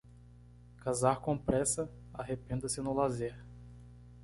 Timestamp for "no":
2.81-2.91